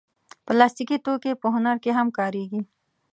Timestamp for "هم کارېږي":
1.97-2.61